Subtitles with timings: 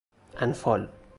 [0.41, 0.89] اَنفال